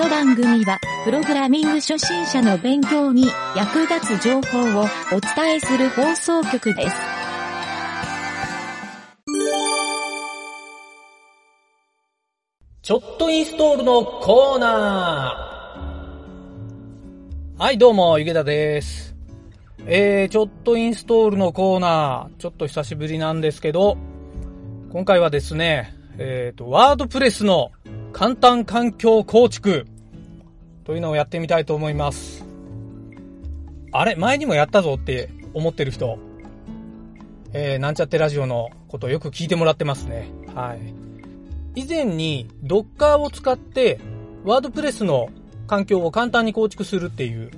[0.00, 6.96] の番組は、プログラミング初心者の勉強に役立つ情報をお伝えする放送局です。
[12.80, 17.62] ちょっとインストールのコーナー。
[17.62, 19.14] はい、どうも、ゆげたです。
[19.84, 23.98] えー、ちょっとインストールのコーナー、ちょっと久しぶりなんですけど、
[24.92, 27.70] 今回はですね、えーと、ワードプレスの
[28.12, 29.86] 簡単環境構築
[30.84, 32.44] というのをやってみたいと思います。
[33.92, 34.16] あれ？
[34.16, 36.18] 前にもやったぞって思ってる人、
[37.52, 40.30] えー、なんちゃってラジオのことをよく聞いてもらってますね。
[40.54, 40.94] はい。
[41.74, 44.00] 以前に Docker を使って
[44.44, 45.28] ワードプレスの
[45.66, 47.50] 環境を簡単に構築するっていう、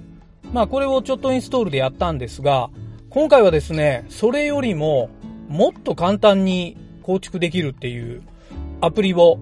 [0.53, 2.71] まあこれをちょっとインストールでやったんですが、
[3.11, 5.11] 今回はですね、それよりも
[5.49, 8.23] もっと簡単に構築できるっていう
[8.81, 9.39] アプリを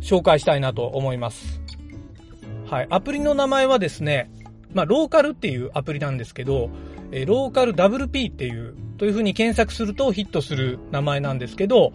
[0.00, 1.60] 紹介したいなと思います。
[2.66, 2.86] はい。
[2.90, 4.30] アプリの名前はですね、
[4.74, 6.70] まあ、ローカルっていうアプリなんですけど、
[7.12, 11.92] えローカル WP っていう、という風に検索するとヒットする名前なんですけど、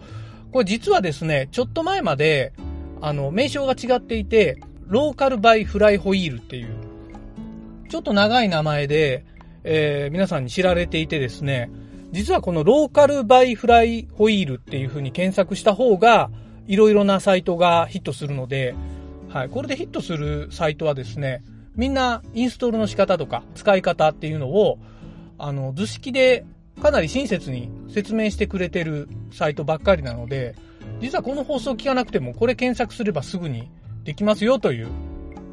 [0.52, 2.52] これ実はですね、ちょっと前まで、
[3.00, 6.76] あの、名称が違っていて、ローカルバイフライホイールっていう、
[7.88, 9.24] ちょっと長い名前で、
[9.64, 11.70] えー皆さんに知られていてですね、
[12.12, 16.30] 実はこのローカルバイフライホイールっていう風に検索した方が、
[16.66, 18.74] いろいろなサイトがヒットするので、
[19.28, 21.42] はい、これでヒットするサイトはですね、
[21.74, 24.78] みんなインストールの仕方とか使い方っていうのを、
[25.38, 26.46] あの、図式で
[26.80, 30.54] かなり親切に説明してくれてるサイトばっかりなので、
[31.00, 33.70] 実はこの放送聞かなくてもこれ検索すればすぐに
[34.04, 34.88] できますよという、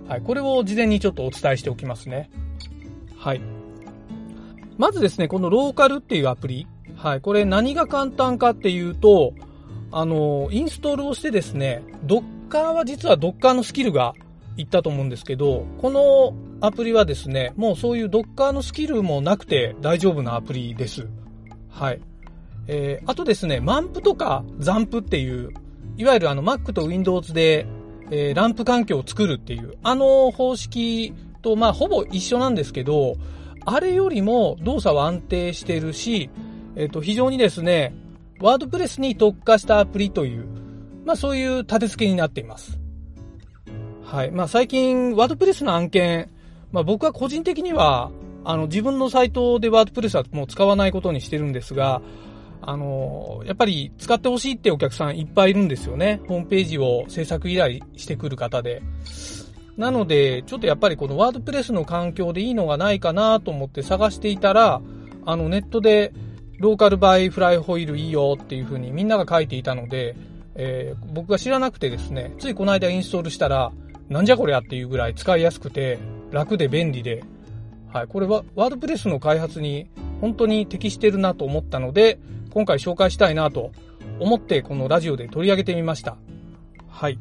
[0.08, 2.30] はい、これを事前にちょっとお伝えしておきますね。
[3.17, 3.42] はい。
[4.77, 6.67] まずですね、このローカルっていうアプリ。
[6.95, 7.22] はい。
[7.22, 9.33] これ何が簡単かっていうと、
[9.95, 14.15] あの、インストールをしてですね、Docker は実は Docker のスキルが
[14.58, 21.08] いったと思うんですけど、このアプリはですね、もうそういう Docker のスキルもなくて大丈夫なアプリです。
[21.70, 22.02] はい。
[22.67, 25.52] えー、あとですね、マンプとかザンプっていう、
[25.98, 27.67] いわゆるあの Mac と Windows で、
[28.09, 33.15] えーランプ環境を作るっていう、あの方式とまあほぼ一緒なんですけど、
[33.65, 36.30] あれよりも動作は安定してるし、
[36.76, 37.93] えっ、と、非常にですね、
[38.43, 40.45] ワードプレスに特化したアプリという、
[41.05, 42.77] まあそういう立て付けになっています。
[44.04, 44.31] はい。
[44.31, 46.30] まあ最近、ワードプレスの案件、
[46.73, 48.11] まあ僕は個人的には、
[48.43, 52.02] あの自分のサイトでワードプレスはもう使わないことにしてるんですが、
[52.61, 56.20] あの、やっぱり使ってほしいってお客さんいっぱいいるんですよね。
[56.27, 58.82] ホームページを制作依頼してくる方で。
[59.77, 64.82] なので、ちょっとやっぱりこのワードプレスの環境でいいのがないかなと思って探していたら、
[65.26, 66.11] あのネットで
[66.64, 70.16] ローカルバイフライホイールいいよっていう風にみんなが書いていたので、
[70.56, 73.74] えー僕が知らなくてですね、ついこの間インストールしたら、
[74.08, 76.00] なんじゃこりゃっていうぐらい使いやすくて、
[76.32, 77.22] 楽で便利で、
[77.92, 79.90] はい、これはワードプレスの開発に
[80.22, 82.18] 本当に適してるなと思ったので、
[82.52, 83.74] 今回紹介したいなと
[84.22, 86.16] 思ってこのラジオで取り上げてみました。
[86.88, 87.20] はい。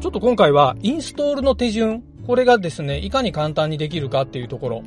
[0.00, 4.82] ちょっと今回はインストールの手順、これがですね、いかに簡単にできるかっていうところ、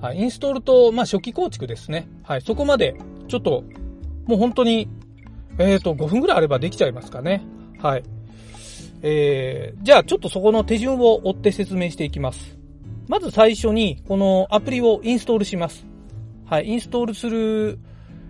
[0.00, 2.08] はい、インストールと、まあ、初期構築ですね。
[2.22, 2.96] はい、そこまで、
[3.28, 3.64] ちょっと、
[4.26, 4.88] もう本当に、
[5.58, 7.42] えっ、と、5分ぐらいあればできちゃいますかね。
[7.78, 8.02] はい。
[9.02, 12.58] えー、じゃあちょっとそこの手順を追って説明していきます。
[13.08, 15.86] まず最初に、このアプリをインストールします。
[16.46, 17.78] はい、インストールする、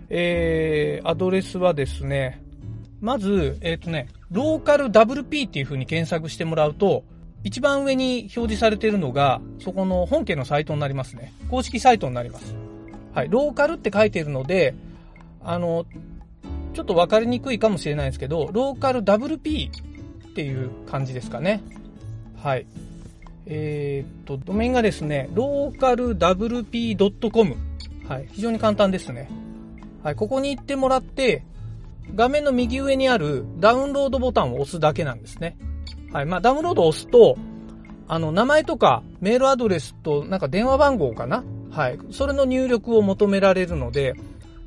[0.09, 2.43] えー、アドレスはですね、
[2.99, 7.05] まず、えっ、とね、ローカル WP っていう風に検索してもらうと、
[7.43, 11.33] 一番上に表示されているのが、そこの本家のサイトになりますね。
[11.49, 12.55] 公式サイトになります。
[13.13, 14.75] はい、ローカルって書いているので、
[15.43, 15.85] あの、
[16.73, 19.71] ちょっとわかりにくいかもしれないですけど、ローカル WP っ
[20.33, 21.61] ていう感じですかね。
[22.41, 22.65] はい。
[23.45, 27.57] えーっと、ドメインがですね、localwp.com。
[28.07, 28.27] はい。
[28.31, 29.29] 非常に簡単ですね。
[30.03, 30.15] はい。
[30.15, 31.43] ここに行ってもらって、
[32.15, 35.57] 画面の右上にあるダウンロードボタンを押すだけなんですね。
[36.11, 36.25] はい。
[36.25, 37.37] まあ、ダウンロードを押すと、
[38.07, 41.43] あの、名前とかメールアドレスとなんか電話番号かな？
[41.69, 41.99] はい。
[42.11, 44.15] それの入力を求められるので、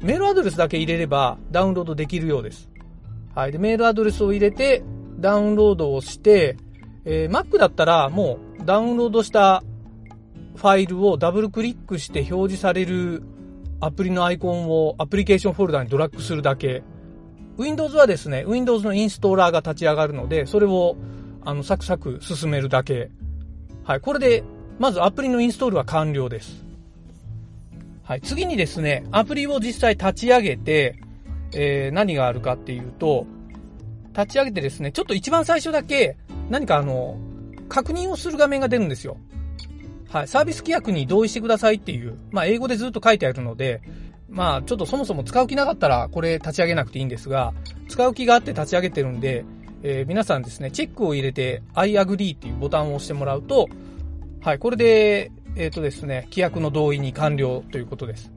[0.00, 2.70] メールアドレスだけ入れればダウンロードできるようです。
[3.35, 3.52] はい。
[3.52, 4.82] で、メールアドレスを入れて、
[5.19, 6.56] ダウンロードをして、
[7.05, 9.62] えー Mac だったらもうダウンロードした
[10.56, 13.23] ファイルをダブルクリックして表示される
[13.81, 16.82] アプリのアイコンをアプリケーションフォルダにドラッグするだけ。
[17.58, 20.97] Windows はですね、Windows のインストーラーが立ち上がるので、それを
[21.44, 23.11] あのサクサク進めるだけ。
[23.85, 24.00] はい。
[24.00, 24.44] これで、
[24.79, 26.64] まずアプリのインストールは完了です。
[28.02, 28.20] はい。
[28.20, 30.96] 次にですね、アプリを実際立ち上げて、
[31.55, 33.26] えー何があるかっていうと、
[34.17, 36.17] 立ち上げてですね、ちょっと一番最初だけ、
[36.49, 37.19] 何かあの、
[37.69, 39.17] 確認をする画面が出るんですよ。
[40.08, 40.29] はい。
[40.29, 43.82] サービス規約に同意してくださいっていう、まあ、英語でずっと書いてあるので、
[44.29, 47.52] まあ、ちょっとそもそも使う気なかったら、これ立ち上げなくていいんですが、
[47.88, 49.44] 使う気があって立ち上げてるんで、
[49.87, 53.69] えー、皆さんですね、チェックを入れて、I agree っていうボタンを押してもらうと、
[54.41, 58.33] はい、これで、えっ、ー、とですね、規約の同意に完了ということです。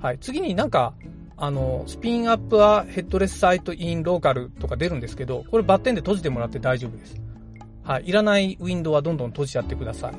[0.00, 0.94] はい、次になんか、
[1.36, 7.20] あの、スピンアップはヘッドレスサイトインローカルとか出るんですけど、これバッテンで閉じてもらって大丈夫です。
[7.84, 10.14] はい、いらないウィンドウはどんどん閉じちゃってください。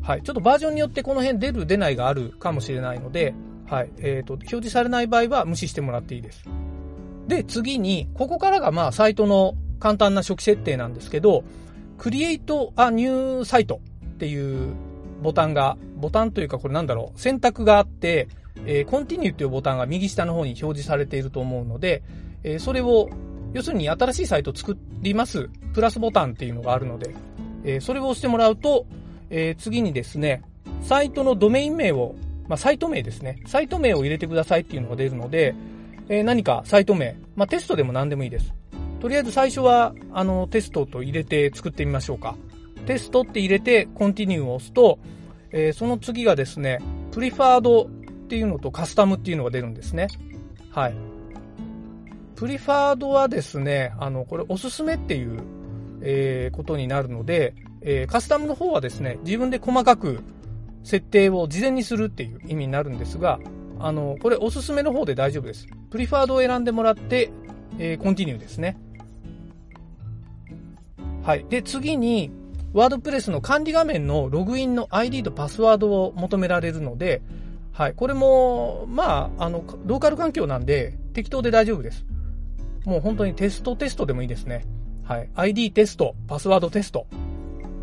[0.00, 3.34] はい、ちょっとバージョンによってこの辺出る出ないがあるかもしれないので、
[3.66, 6.48] はい、えっ、ー、と、表示されない場合は無視してもらっていいです。
[7.28, 11.44] で、次に、ここからがまあ、サイトの簡単な初期設定なんですけど、
[11.98, 13.78] Create a New Site っ
[14.18, 14.74] ていう
[15.22, 18.28] ボタンが、ボタンというかこれなんだろう、選択があって、
[18.64, 22.02] えー、Continue っていうボタンが右下の方に表示されていると思うので、
[22.42, 23.10] えー、それを、
[23.52, 27.14] 要するに新しいサイトを作ります、プラスボタンっていうのがあるので、
[27.64, 28.86] えー、それを押してもらうと、
[29.30, 30.42] え次にですね、
[30.80, 32.14] サイトのドメイン名を、
[32.46, 35.54] まあ、サイト名ですね、サイト名を入れてくださいっていうのが出るので、
[36.08, 38.54] えー、何かサイト名、まあ、テストでも何でもいいです。
[39.00, 42.36] とりあえず最初は、あの、テストと入れて作ってみましょうか。
[42.86, 44.98] テストって入れて、コンティニューを押すと、
[45.50, 46.80] えー、その次がですね、
[47.12, 47.86] プリファードっ
[48.28, 50.08] ていうのとカスタムっていうのが出るんですね。
[50.70, 50.94] はい。
[52.34, 55.40] プリファードはですね、あの、これおすすめっていう、
[56.02, 60.20] えー、ことになるので、えー、カスタムの方はですね、自分で細かく
[60.82, 63.38] 設定を事前にするっていう意味になるんですが、
[63.80, 65.66] あの、これおすすめの方で大丈夫です。
[65.90, 67.30] プリファードを選んでもらって、
[67.78, 68.76] えー、コンティニューですね。
[71.22, 71.44] はい。
[71.48, 72.30] で、次に、
[72.72, 77.22] ワードプレスの管理画面のログインの ID とパスワードを求められるので、
[77.72, 77.94] はい。
[77.94, 82.04] これも、まあ、あの、ローカル環境なんで、適当で大丈夫です。
[82.84, 84.64] もう本当にテストテストでもいいですね。
[85.04, 85.30] はい。
[85.34, 87.06] ID テスト、パスワードテスト。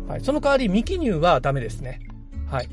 [0.08, 0.20] はい。
[0.20, 2.00] その代わり未記入はダメですね。
[2.48, 2.68] はい。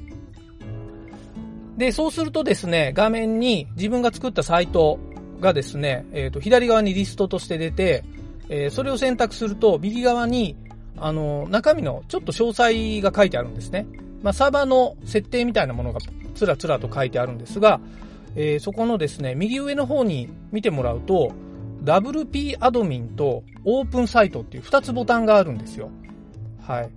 [1.77, 4.99] で、そうするとですね、画面に自分が作ったサイト
[5.39, 8.03] がですね、えっ、ー、と、左側にリストとして出て、
[8.49, 10.55] えー、それを選択すると、右側に、
[10.97, 13.87] あの、中身のちょっと詳細が書いてあるんですね。
[14.21, 15.99] まあ、サーバーの設定みたいなものが
[16.35, 17.79] つらつらと書いてあるんですが、
[18.35, 21.31] えー、そこのですね、右上の方に見てもらうと、
[21.83, 25.89] WP アドミンとオープンサイトっていう2つボタンがあるんですよ。
[26.61, 26.89] はい。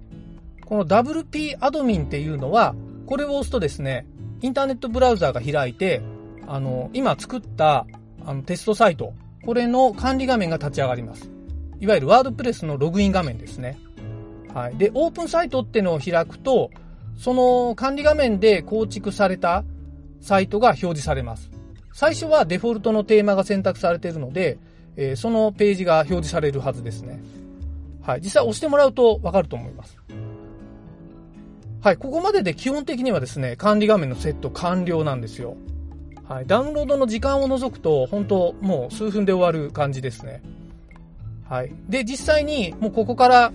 [0.64, 2.74] この WP アドミンっていうのは、
[3.06, 4.06] これを押すとですね、
[4.42, 6.02] インターネットブラウザーが開いて、
[6.46, 7.86] あの、今作った
[8.24, 11.30] あのテストサイト、これの管理画面が立ち上がります。
[11.80, 13.78] いわゆるワードプレスのログイン画面ですね。
[14.52, 14.76] はい。
[14.76, 16.70] で、オープンサイトっていうのを開くと、
[17.16, 19.64] その管理画面で構築された
[20.20, 21.50] サイトが表示されます。
[21.92, 24.58] 最初はデフォルトのテーマが選択されているので、
[24.96, 27.22] えー、そのページが表示されるはずですね。
[28.02, 28.20] はい。
[28.20, 29.96] 実際押してもらうとわかると思います。
[31.86, 35.56] はい、ここまでで基本的にはですね、管理画面のセット完了なんですよ。
[36.28, 40.42] はい、ダウンロードの時間を除くと、本当もう数分で終わる感じですね。
[41.48, 41.72] はい。
[41.88, 43.52] で、実際に、もうここから、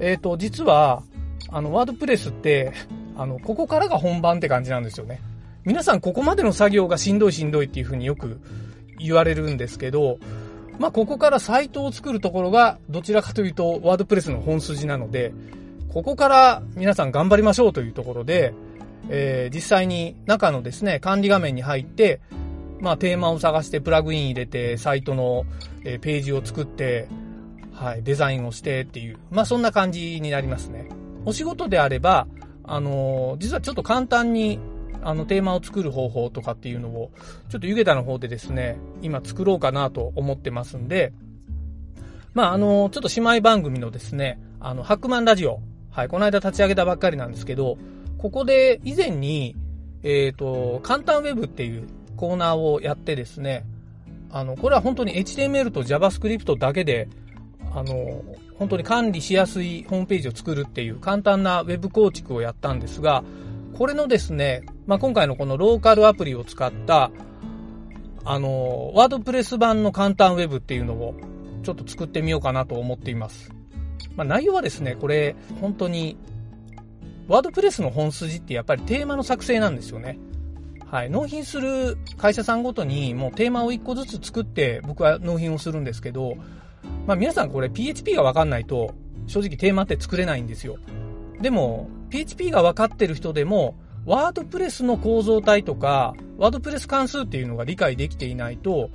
[0.00, 1.04] えっ、ー、と、実は、
[1.50, 2.72] あの、ワードプレスって、
[3.16, 5.20] あの、ここからが本番って感じなんですよね。
[5.64, 8.40] 皆さんここまでの作業がしんどいしんどいっていう風によく
[8.98, 10.18] 言われるんですけど、
[10.80, 15.32] まあ、ここからサイトを作るところが、どちらかというと、ワードプレスの本筋なので、
[15.92, 18.52] ここから皆さん頑張りましょうというところで、
[19.08, 22.20] えー、実際に中のですね、管理画面に入って、
[22.80, 25.44] まあ、テーマを探してプラグイン入れて、サイトの、
[25.84, 27.08] えー、ページを作って、
[27.72, 30.88] はい、デザインをしてっていう、まあ、そんな感じになりますね。
[31.24, 32.26] お仕事であれば、
[32.64, 34.60] あのー、実はちょっと簡単に、
[35.02, 37.10] あの、テーマを作る方法とかっていうのを、
[37.48, 41.12] ちょっと湯桁の方でですね、今作ろうかなと思ってますんで、
[42.34, 47.78] まあ、あのー、ちょっと姉妹番組のですね、あの、ハックマンラジオはい、この間立ち上げたばっかりなんですけど、
[48.18, 49.56] ここで以前に、
[50.02, 53.64] えっ、ー、と、簡単ウェブっていうコーナーをやってですね、
[54.30, 57.08] あの、これは本当に HTML と JavaScript だけで、
[57.72, 58.22] あの、
[58.58, 63.24] 本当に管理しやすいホームページを作るっていう簡単なウェブ構築をやったんですが、
[63.76, 67.10] これのですね、まあ、今回のこのローカルアプリを使った、
[68.24, 71.14] あの、ワードプレス版の簡単ウェブっていうのを
[71.62, 73.57] ちょっと作ってみようかなと思っています。
[74.16, 76.16] まあ、内容はですね、これ、本当に、
[77.28, 80.18] ワードプレスの本筋ってやっぱりテーマの作成なんですよね。
[80.90, 81.10] はい。
[81.10, 86.36] 納品する会社さんごとにもうテーマを1個ずつ作って僕は納品をするんですけど、
[87.06, 88.94] まあ皆さんこれ PHP がわかんないと
[89.26, 90.78] 正直テーマって作れないんですよ。
[91.42, 93.76] でも PHP がわかってる人でも
[94.06, 98.88] ワードプレスの構造体とかワードプレス関数っていうのが理解できていないと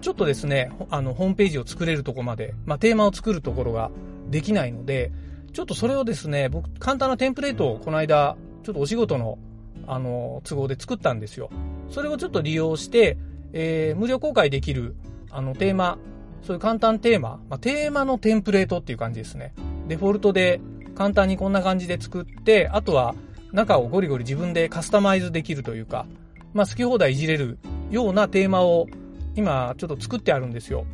[0.00, 3.90] ちょっとですね、あのホームページを作れるとこまで、まあテーマを作るところが
[4.30, 5.12] できないので、
[5.52, 9.38] ちょっとそれをですね、僕、簡単なテンプレートをこの間、ちょっとお仕事の、
[9.86, 11.50] あの、都合で作ったんですよ。
[11.90, 13.16] それをちょっと利用して、
[13.52, 14.94] えー、無料公開できる、
[15.30, 15.98] あの、テーマ、
[16.42, 19.54] そういう簡単テーマ、まあ、テーマのテンプレートっていう感じですね。
[19.88, 20.60] デフォルトで
[20.94, 23.14] 簡単にこんな感じで作って、あとは
[23.52, 26.06] 中をゴリゴリ自分でカスタマイズできるというか、
[26.52, 27.58] まあ、好き放題いじれる
[27.90, 28.86] ようなテーマを
[29.34, 30.86] 今ちょっと作ってあるんですよ。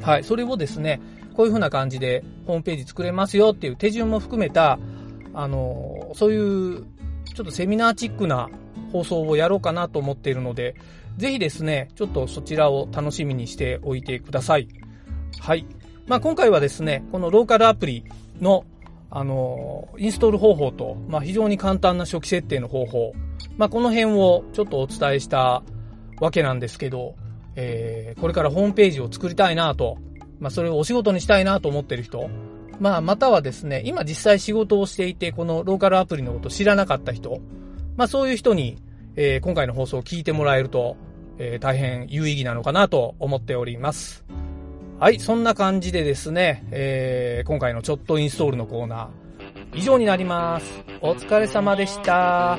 [0.00, 0.24] はい。
[0.24, 1.00] それをですね、
[1.32, 4.78] こういう風な感じでホームページ作れますよっていう手順も含めた、
[5.34, 6.84] あの、そういう
[7.34, 8.48] ちょっとセミナーチックな
[8.92, 10.74] 放送をやろうかなと思っているので、
[11.16, 14.68] ぜひですね、ちょっとそちらを楽しみにしておいてください。
[15.40, 15.66] はい。
[16.06, 18.04] まあ、今回はですね、このローカルアプリ
[18.40, 18.64] の、
[19.10, 23.12] あの、インストール方法と、まあ、非常に簡単な初期設定の方法、
[23.56, 25.62] まあ、この辺をちょっとお伝えした
[26.20, 27.14] わけなんですけど、
[27.56, 29.98] えー、これからホームページを作りたいなと、
[30.42, 32.28] まあ、それをお仕事にしたいなと思ってる人、
[32.80, 37.40] まあ、またはですね、今実際仕事をしていて、このローカルアプリのこと知らなかった人、
[37.96, 38.82] まあ、そういう人に、
[39.14, 40.96] えー、今回の放送を聞いてもらえると、
[41.38, 44.24] えー、大変有意義なのかなと思っております。
[44.98, 50.82] はい、そんな感じでですね、えー、今回のちょっとインストールのコーナー、以上になります。
[51.00, 52.58] お疲れ様でした。